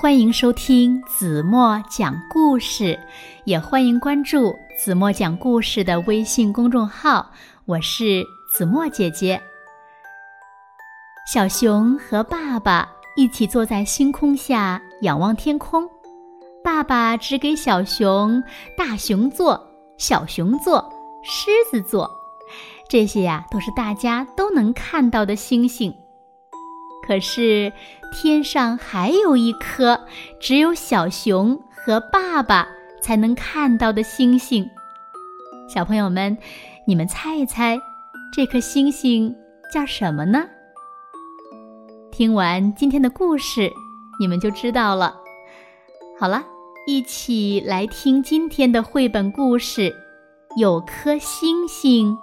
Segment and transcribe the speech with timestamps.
[0.00, 2.98] 欢迎收听子墨讲故事，
[3.44, 7.30] 也欢迎关注子墨讲故事的微信公众号。
[7.66, 9.38] 我是子墨姐姐。
[11.30, 15.86] 小熊和爸爸一起坐在星空下仰望天空，
[16.64, 18.42] 爸爸指给小熊
[18.78, 19.62] 大熊座、
[19.98, 20.82] 小熊座、
[21.22, 22.10] 狮子座，
[22.88, 25.94] 这些呀都是大家都能看到的星星。
[27.10, 27.72] 可是，
[28.12, 30.00] 天上还有一颗
[30.38, 32.68] 只有小熊和爸爸
[33.02, 34.64] 才能看到的星星。
[35.68, 36.38] 小朋友们，
[36.86, 37.76] 你们猜一猜，
[38.32, 39.34] 这颗星星
[39.74, 40.44] 叫什么呢？
[42.12, 43.68] 听完今天的故事，
[44.20, 45.12] 你们就知道了。
[46.16, 46.44] 好了，
[46.86, 49.92] 一起来听今天的绘本故事。
[50.56, 52.16] 有颗星星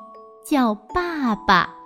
[0.46, 1.77] 叫爸爸。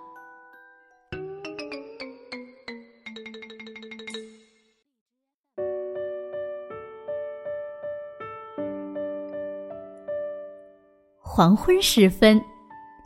[11.34, 12.44] 黄昏时分，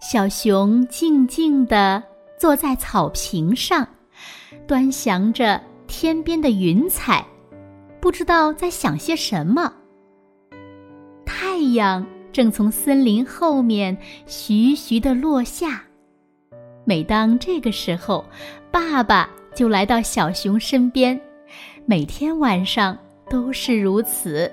[0.01, 2.01] 小熊静静地
[2.39, 3.87] 坐在草坪上，
[4.65, 7.23] 端详着天边的云彩，
[8.01, 9.71] 不知道在想些什么。
[11.23, 12.03] 太阳
[12.33, 15.83] 正从森林后面徐徐地落下。
[16.83, 18.25] 每当这个时候，
[18.71, 21.21] 爸爸就来到小熊身边，
[21.85, 22.97] 每天晚上
[23.29, 24.51] 都是如此。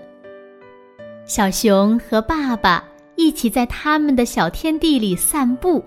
[1.25, 2.85] 小熊和爸爸。
[3.17, 5.85] 一起在他们的小天地里散步。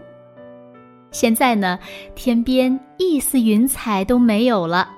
[1.12, 1.80] 现在呢，
[2.14, 4.90] 天边一丝云彩都没有了。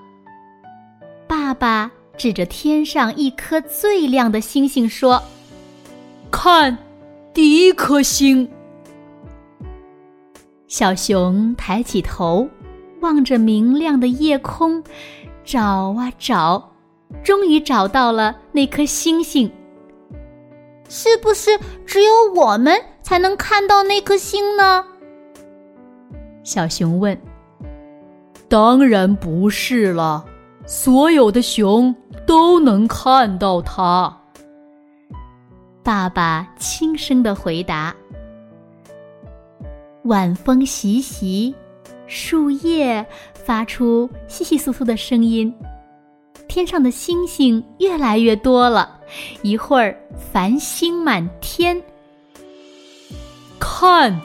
[1.28, 5.22] 爸爸指着天上一颗最亮的星星说
[6.32, 6.78] ：“看，
[7.34, 8.50] 第一颗星。”
[10.68, 12.50] 小熊抬起头，
[13.02, 14.84] 望着明亮的夜空，
[15.44, 16.72] 找啊找，
[17.24, 19.52] 终于找到了那颗星星。
[20.90, 21.52] 是不是
[21.86, 24.84] 只有我们才能看到那颗星呢？
[26.44, 27.20] 小熊问。
[28.50, 30.26] 当然不是了，
[30.66, 31.94] 所有的熊
[32.26, 34.18] 都能看到它。
[35.84, 37.94] 爸爸轻声的回答。
[40.04, 41.54] 晚风习习，
[42.06, 45.54] 树叶发出窸窸窣窣的声音，
[46.48, 48.97] 天上的星星越来越多了。
[49.42, 49.98] 一会儿，
[50.32, 51.82] 繁星满天。
[53.60, 54.20] 看，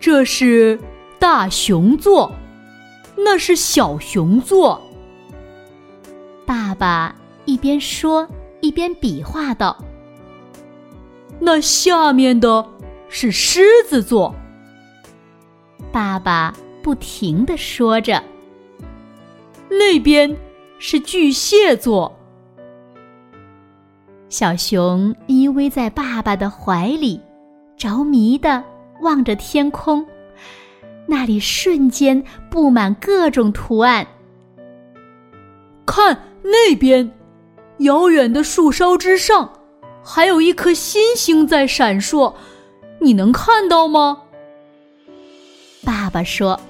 [0.00, 0.78] 这是
[1.18, 2.32] 大熊座，
[3.16, 4.80] 那是小熊座。
[6.44, 7.14] 爸爸
[7.44, 8.28] 一边说
[8.60, 9.76] 一边比划道
[11.40, 12.66] ：“那下面的
[13.08, 14.34] 是狮子座。”
[15.92, 18.22] 爸爸不停的说着
[19.68, 20.36] ：“那边
[20.78, 22.15] 是巨蟹座。”
[24.28, 27.20] 小熊依偎在爸爸的怀里，
[27.76, 28.62] 着迷的
[29.00, 30.04] 望着天空，
[31.06, 34.06] 那里瞬间布满各种图案。
[35.86, 37.08] 看那边，
[37.78, 39.48] 遥远的树梢之上，
[40.02, 42.34] 还有一颗星星在闪烁，
[42.98, 44.22] 你能看到吗？
[45.84, 46.60] 爸爸说：“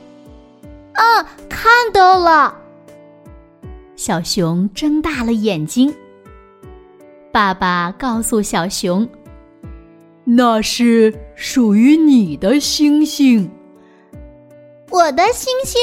[0.93, 2.55] 嗯，看到了。”
[3.97, 5.93] 小熊睁大了眼睛。
[7.37, 9.07] 爸爸告诉小熊
[10.25, 13.51] ：“那是属于你的星星。”
[14.89, 15.79] 我的星星。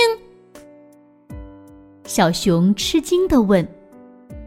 [2.05, 3.67] 小熊吃惊的问：“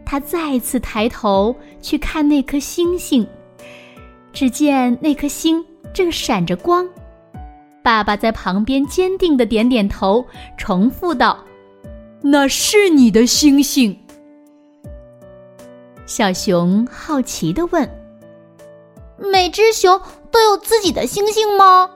[0.05, 3.25] 他再次抬头去看那颗星星，
[4.33, 5.63] 只见那颗星
[5.93, 6.85] 正闪着光。”
[7.81, 10.25] 爸爸在旁边坚定的点点头，
[10.57, 11.41] 重复道
[12.21, 13.97] ：“那是你的星星。”
[16.07, 17.87] 小熊好奇的问
[19.19, 20.01] ：“每只熊
[20.31, 21.89] 都有自己的星星吗？”“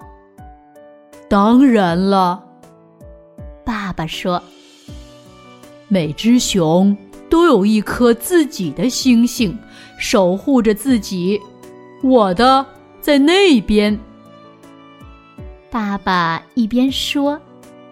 [1.29, 2.43] 当然了。”
[3.63, 4.43] 爸爸说
[5.87, 6.95] ，“每只熊
[7.29, 9.57] 都有一颗自己的星星，
[9.97, 11.39] 守护着自己。
[12.03, 12.65] 我的
[12.99, 13.97] 在那边。”
[15.71, 17.39] 爸爸一边说，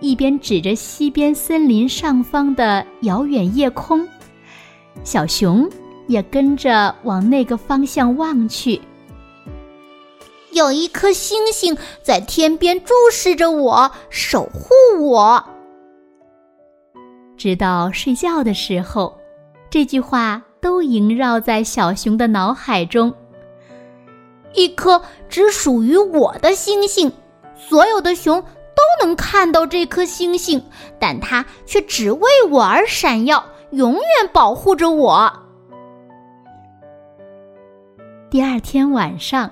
[0.01, 4.05] 一边指着西边森林上方的遥远夜空。
[5.05, 5.65] 小熊。
[6.09, 8.81] 也跟着往那个方向望去。
[10.51, 15.41] 有一颗星星在天边注视着我，守护我。
[17.37, 19.15] 直到睡觉的时候，
[19.69, 23.13] 这句话都萦绕在小熊的脑海中。
[24.55, 27.11] 一颗只属于我的星星，
[27.55, 30.65] 所有的熊都能看到这颗星星，
[30.99, 34.01] 但它却只为我而闪耀，永远
[34.33, 35.31] 保护着我。
[38.29, 39.51] 第二天晚上。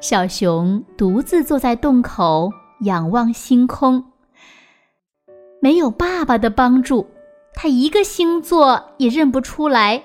[0.00, 2.52] 小熊独自坐在洞口，
[2.82, 4.04] 仰望星空。
[5.60, 7.08] 没有爸爸的帮助，
[7.52, 10.00] 他一个星座也认不出来。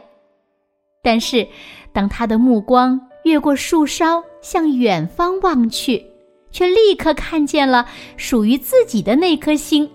[1.04, 1.48] 但是，
[1.92, 6.04] 当他的目光越过树梢，向远方望去，
[6.50, 7.86] 却立刻看见了
[8.18, 9.88] 属于自己的那颗星。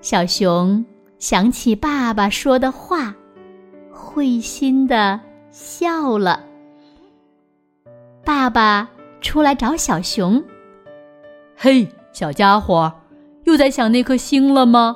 [0.00, 0.82] 小熊
[1.18, 3.14] 想起爸爸说的话，
[3.92, 5.20] 会心的
[5.56, 6.44] 笑了。
[8.22, 8.86] 爸爸
[9.22, 10.44] 出来找小熊。
[11.56, 12.92] 嘿，小家伙，
[13.44, 14.94] 又在想那颗星了吗？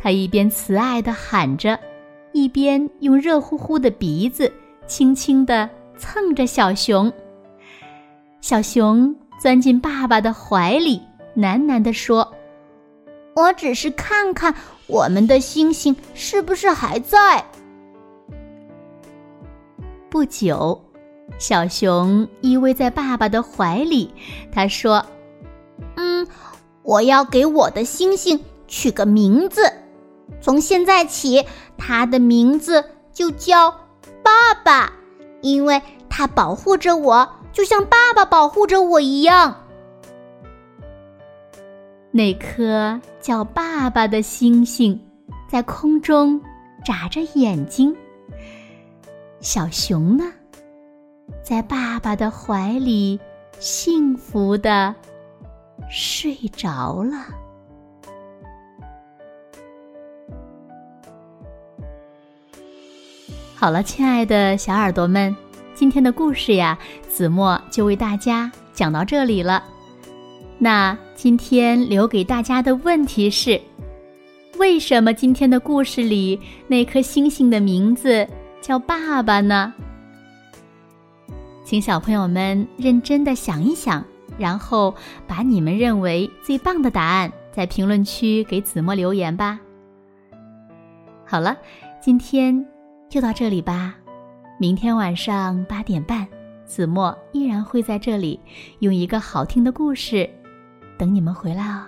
[0.00, 1.76] 他一边慈爱的喊着，
[2.30, 4.50] 一边用热乎乎的鼻子
[4.86, 7.12] 轻轻的蹭着小熊。
[8.40, 11.02] 小熊钻进爸爸的怀里，
[11.36, 12.32] 喃喃地说
[13.34, 14.54] ：“我只是看看
[14.86, 17.44] 我们的星星是不是还在。”
[20.12, 20.78] 不久。
[21.38, 24.12] 小熊依偎在爸爸的怀里，
[24.52, 25.02] 他说
[25.96, 26.26] ：“嗯，
[26.82, 28.38] 我要给我的星星
[28.68, 29.62] 取个名字，
[30.42, 31.42] 从现在起，
[31.78, 33.70] 它的名字就叫
[34.22, 34.92] 爸爸，
[35.40, 35.80] 因为
[36.10, 39.56] 它保护着我，就像爸爸保护着我一样。”
[42.12, 45.00] 那颗叫爸爸的星星
[45.48, 46.38] 在空中
[46.84, 47.96] 眨着眼睛。
[49.42, 50.24] 小熊呢？
[51.42, 53.18] 在爸爸的怀里，
[53.58, 54.94] 幸福的
[55.90, 57.26] 睡着了。
[63.56, 65.36] 好了，亲爱的小耳朵们，
[65.74, 66.78] 今天的故事呀，
[67.08, 69.64] 子墨就为大家讲到这里了。
[70.56, 73.60] 那今天留给大家的问题是：
[74.56, 78.24] 为什么今天的故事里那颗星星的名字
[78.62, 79.74] 叫爸爸呢？
[81.64, 84.04] 请小朋友们认真的想一想，
[84.38, 84.94] 然后
[85.26, 89.58] 把你们认为最棒的答案在评论区给子墨留言吧。
[91.26, 91.56] 好了，
[92.00, 92.64] 今天
[93.08, 93.96] 就到这里吧。
[94.58, 96.24] 明天晚上八点半，
[96.64, 98.38] 子墨依然会在这里
[98.78, 100.28] 用一个好听的故事
[100.96, 101.82] 等你们回来哦。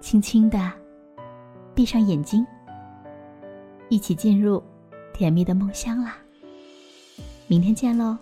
[0.00, 0.72] 轻轻的
[1.74, 2.46] 闭上眼睛，
[3.88, 4.62] 一起进入
[5.12, 6.18] 甜蜜的梦乡啦。
[7.46, 8.16] 明天见喽。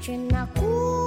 [0.00, 0.99] 着那孤